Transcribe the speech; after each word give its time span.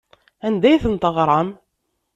Anda 0.47 0.67
ay 0.69 0.81
tent-teɣram? 0.83 1.49